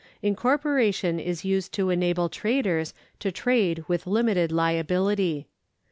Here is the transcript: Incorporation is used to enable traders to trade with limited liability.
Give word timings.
Incorporation 0.23 1.19
is 1.19 1.45
used 1.45 1.73
to 1.73 1.91
enable 1.91 2.27
traders 2.27 2.95
to 3.19 3.31
trade 3.31 3.85
with 3.87 4.07
limited 4.07 4.51
liability. 4.51 5.45